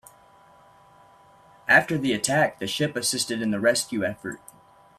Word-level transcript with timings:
After 1.67 1.95
the 1.95 2.11
attack 2.11 2.57
the 2.57 2.65
ship 2.65 2.95
assisted 2.95 3.39
in 3.39 3.51
the 3.51 3.59
rescue 3.59 4.03
effort. 4.03 4.41